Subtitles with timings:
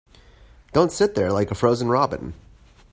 [0.73, 2.33] Don't sit there like a frozen robin.